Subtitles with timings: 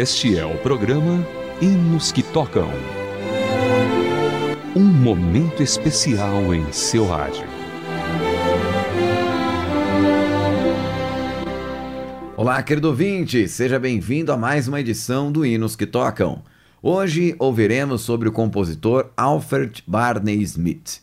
[0.00, 1.22] Este é o programa
[1.60, 2.70] Hinos que Tocam.
[4.74, 7.44] Um momento especial em seu rádio.
[12.34, 16.42] Olá, querido ouvinte, seja bem-vindo a mais uma edição do Hinos que Tocam.
[16.82, 21.02] Hoje ouviremos sobre o compositor Alfred Barney Smith.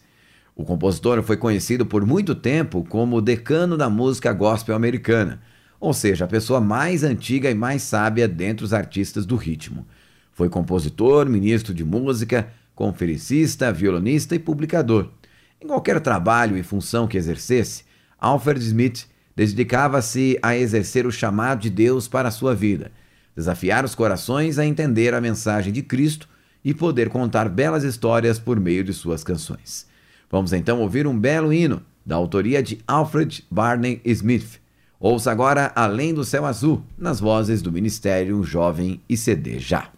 [0.55, 5.39] O compositor foi conhecido por muito tempo como o decano da música gospel americana,
[5.79, 9.85] ou seja, a pessoa mais antiga e mais sábia dentre os artistas do ritmo.
[10.31, 15.09] Foi compositor, ministro de música, conferencista, violonista e publicador.
[15.59, 17.83] Em qualquer trabalho e função que exercesse,
[18.19, 22.91] Alfred Smith dedicava-se a exercer o chamado de Deus para a sua vida,
[23.35, 26.27] desafiar os corações a entender a mensagem de Cristo
[26.63, 29.87] e poder contar belas histórias por meio de suas canções.
[30.29, 34.59] Vamos então ouvir um belo hino da autoria de Alfred Barney Smith.
[34.99, 39.96] Ouça agora Além do Céu Azul, nas vozes do Ministério Jovem e CD Já.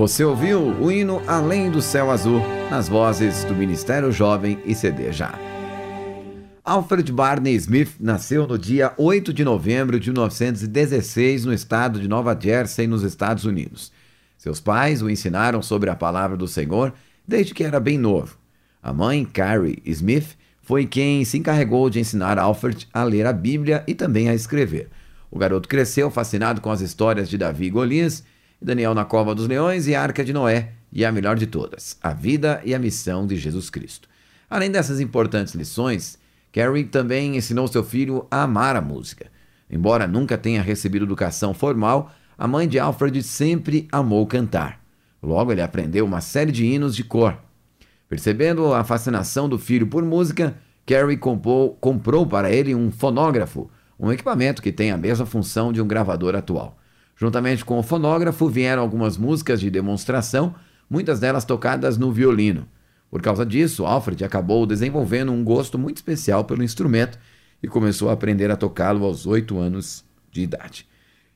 [0.00, 2.40] Você ouviu o hino Além do Céu Azul,
[2.70, 5.38] nas vozes do Ministério Jovem e CD Já.
[6.64, 12.34] Alfred Barney Smith nasceu no dia 8 de novembro de 1916 no estado de Nova
[12.34, 13.92] Jersey, nos Estados Unidos.
[14.38, 16.94] Seus pais o ensinaram sobre a palavra do Senhor
[17.28, 18.38] desde que era bem novo.
[18.82, 23.84] A mãe, Carrie Smith, foi quem se encarregou de ensinar Alfred a ler a Bíblia
[23.86, 24.88] e também a escrever.
[25.30, 28.24] O garoto cresceu fascinado com as histórias de Davi e Golias
[28.60, 31.96] Daniel na Cova dos Leões e a Arca de Noé, e a melhor de todas,
[32.02, 34.08] a vida e a missão de Jesus Cristo.
[34.48, 36.18] Além dessas importantes lições,
[36.52, 39.26] Carrie também ensinou seu filho a amar a música.
[39.70, 44.80] Embora nunca tenha recebido educação formal, a mãe de Alfred sempre amou cantar.
[45.22, 47.38] Logo, ele aprendeu uma série de hinos de cor.
[48.08, 50.56] Percebendo a fascinação do filho por música,
[51.20, 55.86] comprou, comprou para ele um fonógrafo, um equipamento que tem a mesma função de um
[55.86, 56.79] gravador atual.
[57.20, 60.54] Juntamente com o fonógrafo vieram algumas músicas de demonstração,
[60.88, 62.66] muitas delas tocadas no violino.
[63.10, 67.18] Por causa disso, Alfred acabou desenvolvendo um gosto muito especial pelo instrumento
[67.62, 70.88] e começou a aprender a tocá-lo aos oito anos de idade.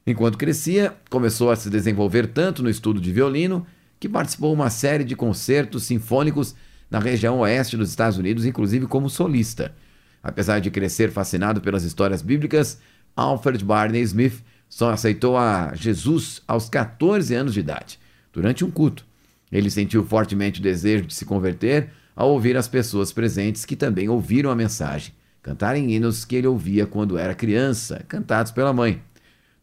[0.07, 3.67] Enquanto crescia, começou a se desenvolver tanto no estudo de violino
[4.01, 6.55] que participou de uma série de concertos sinfônicos
[6.91, 9.75] na região oeste dos Estados Unidos, inclusive como solista.
[10.23, 12.81] Apesar de crescer fascinado pelas histórias bíblicas,
[13.15, 14.43] Alfred Barney Smith
[14.75, 17.97] só aceitou a Jesus aos 14 anos de idade,
[18.33, 19.07] durante um culto.
[19.53, 24.09] Ele sentiu fortemente o desejo de se converter ao ouvir as pessoas presentes que também
[24.09, 29.01] ouviram a mensagem, cantarem hinos que ele ouvia quando era criança, cantados pela mãe.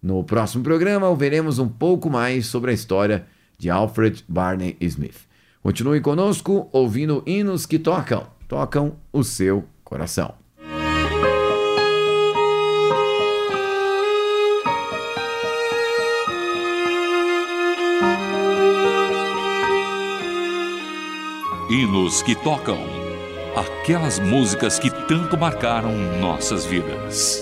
[0.02, 3.28] No próximo programa, ouviremos um pouco mais sobre a história
[3.58, 5.28] de Alfred Barney Smith.
[5.62, 10.41] Continue conosco ouvindo hinos que tocam, tocam o seu coração.
[21.72, 22.78] Hinos que tocam
[23.56, 27.42] aquelas músicas que tanto marcaram nossas vidas.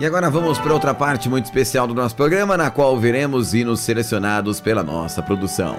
[0.00, 3.78] E agora vamos para outra parte muito especial do nosso programa, na qual veremos hinos
[3.78, 5.76] selecionados pela nossa produção.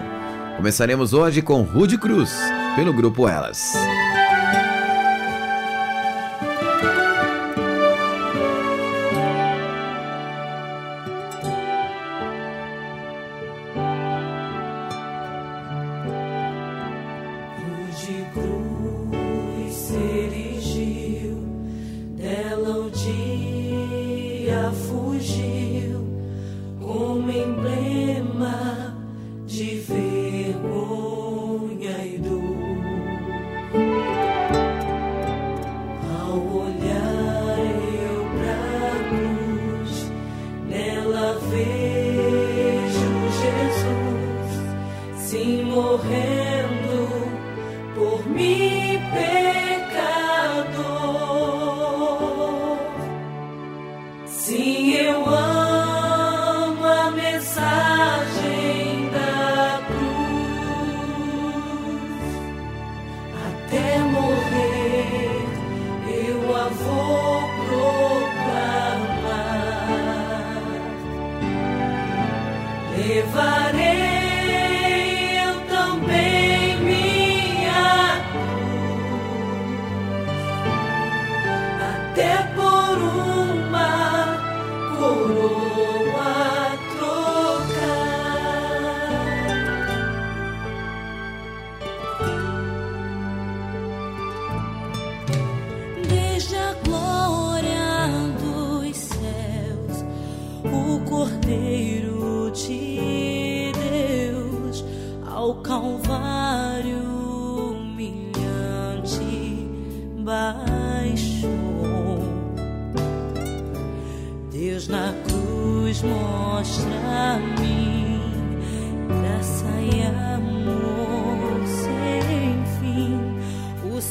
[0.56, 2.34] Começaremos hoje com Rude Cruz,
[2.78, 3.74] pelo grupo Elas.
[46.16, 47.08] morrendo
[47.96, 49.65] por me perder.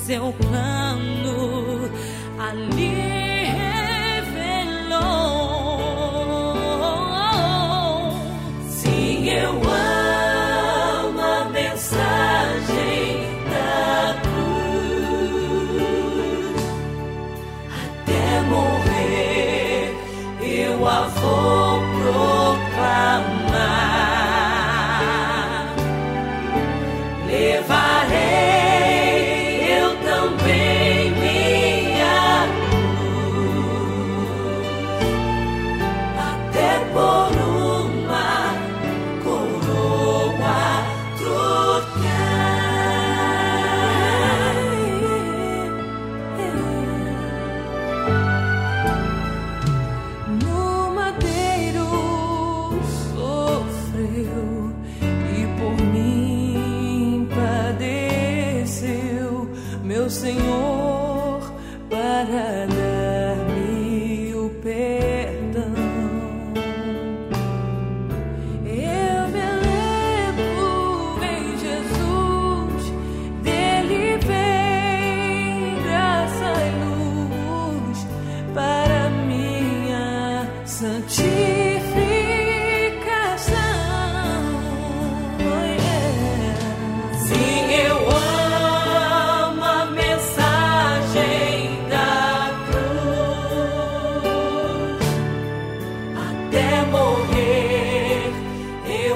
[0.07, 0.35] Vou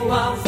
[0.08, 0.47] while.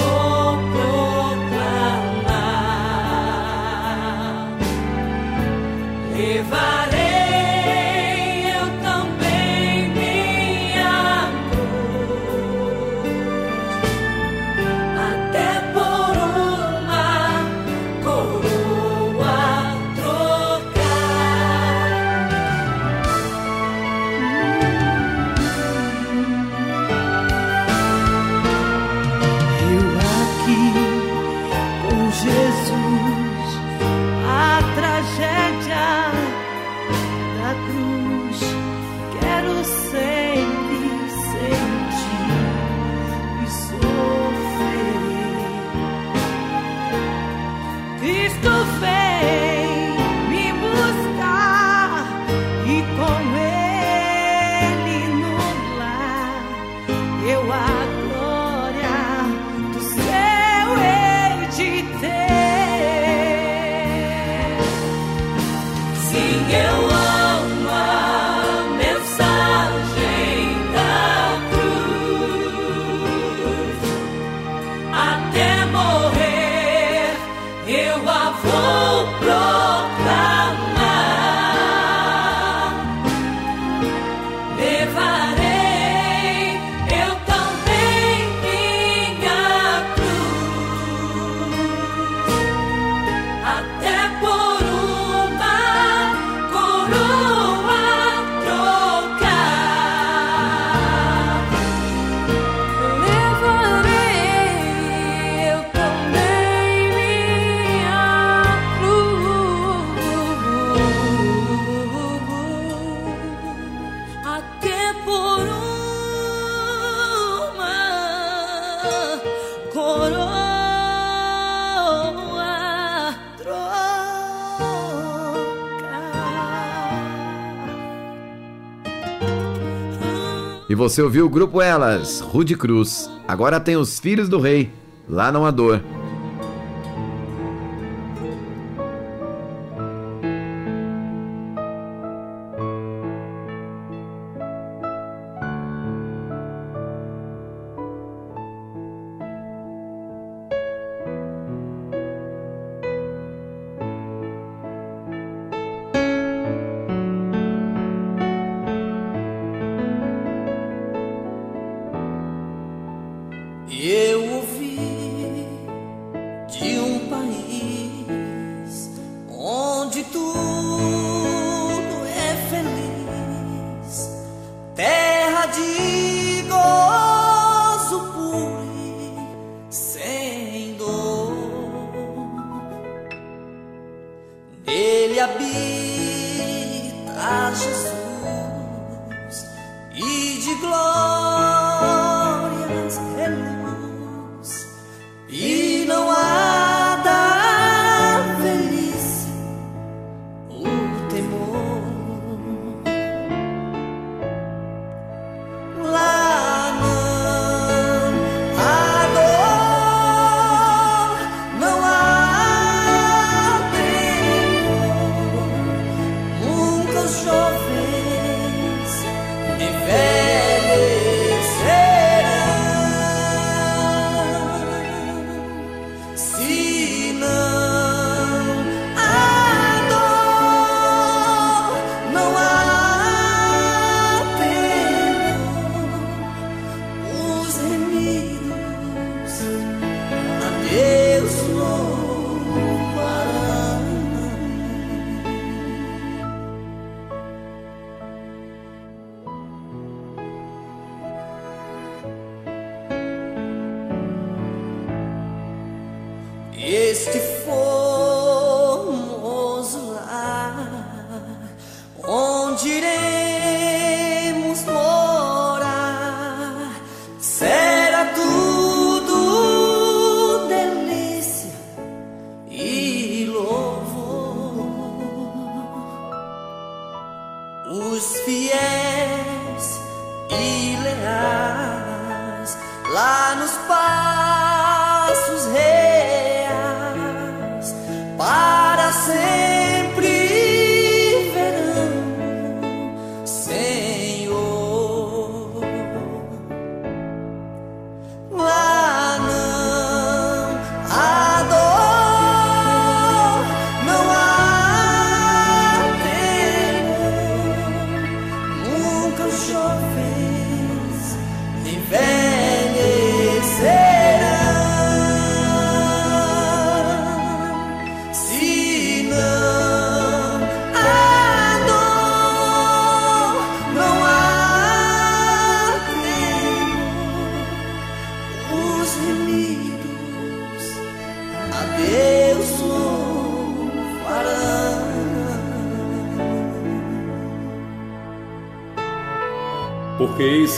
[130.80, 133.10] Você ouviu o grupo Elas, Rude Cruz.
[133.28, 134.70] Agora tem os Filhos do Rei,
[135.06, 135.82] lá não há dor.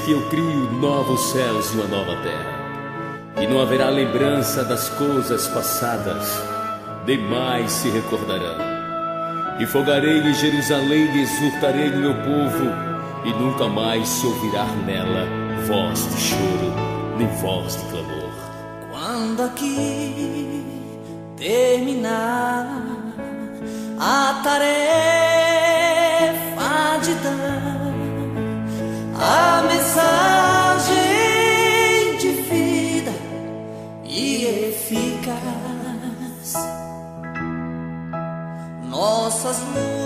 [0.05, 5.47] Que eu crio novos céus e uma nova terra, e não haverá lembrança das coisas
[5.49, 6.43] passadas,
[7.07, 8.73] demais se recordarão.
[9.61, 12.93] E fogarei em Jerusalém e exultarei no meu povo,
[13.25, 15.27] e nunca mais se ouvirá nela
[15.67, 16.75] voz de choro,
[17.17, 18.33] nem voz de clamor.
[18.91, 20.65] Quando aqui
[21.37, 22.67] terminar
[24.01, 25.32] a tarefa
[39.43, 40.02] Nossas lutas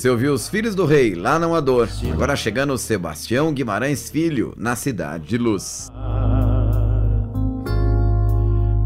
[0.00, 1.86] Você ouviu Os Filhos do Rei, lá não há dor.
[2.10, 5.90] Agora chegando Sebastião Guimarães Filho, na Cidade de Luz.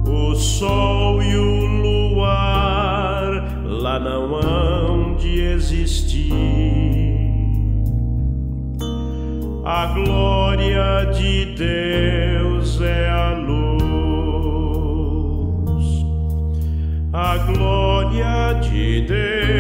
[0.05, 1.67] O sol e o
[2.17, 6.33] luar lá não hão de existir.
[9.65, 13.85] A glória de Deus é a luz.
[17.13, 19.54] A glória de Deus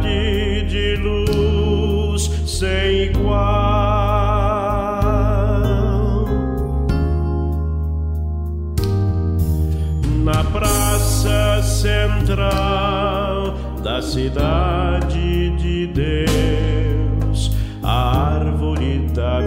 [0.00, 3.40] de luz sem igual.
[10.24, 19.42] Na praça central da cidade de Deus, a árvore da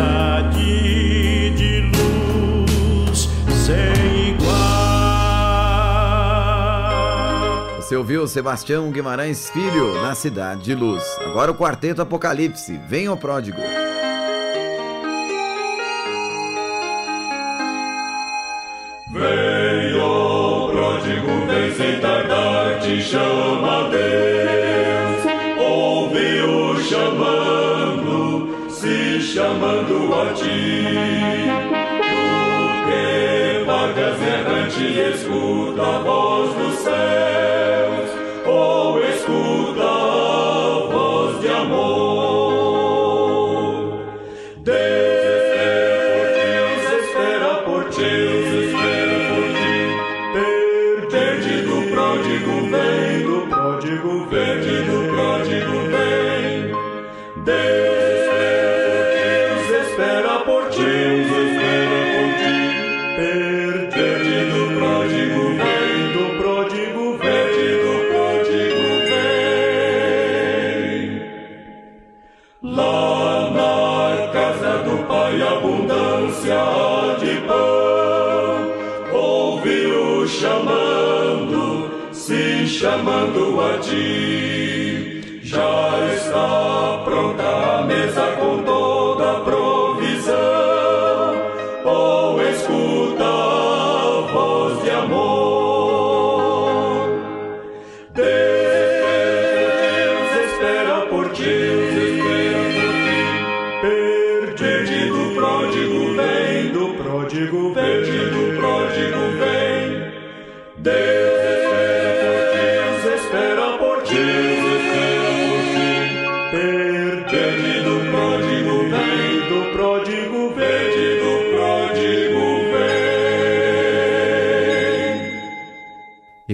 [0.00, 4.50] cidade de luz sem igual.
[7.76, 11.04] Você ouviu Sebastião Guimarães Filho, na Cidade de Luz.
[11.20, 13.60] Agora o Quarteto Apocalipse, Vem o Pródigo.
[19.12, 24.49] Vem, ó pródigo, vem sem tardar, te chama Deus.
[29.50, 30.84] Se chamando a ti.
[32.00, 36.69] Tu que vagas errante, escuta a voz dos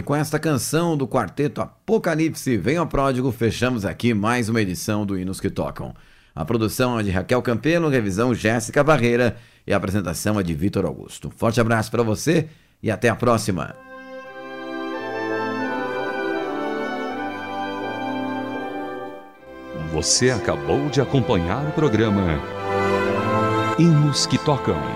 [0.06, 5.40] com esta canção do quarteto Apocalipse, ao Pródigo, fechamos aqui mais uma edição do Hinos
[5.40, 5.92] que Tocam.
[6.32, 10.86] A produção é de Raquel Campelo, revisão Jéssica Barreira e a apresentação é de Vitor
[10.86, 11.28] Augusto.
[11.36, 12.48] Forte abraço para você
[12.80, 13.74] e até a próxima.
[19.92, 22.40] Você acabou de acompanhar o programa
[23.76, 24.95] Hinos que Tocam.